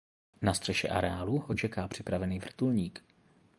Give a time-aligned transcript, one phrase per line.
[0.41, 3.03] Na střeše areálu ho čeká připravený vrtulník.